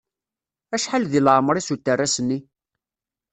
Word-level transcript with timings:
Acḥal 0.75 1.03
deg 1.07 1.21
leɛmer-is 1.25 1.69
uterras-nni? 1.73 2.39